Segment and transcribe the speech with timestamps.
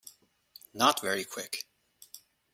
[0.73, 1.67] Not very quick.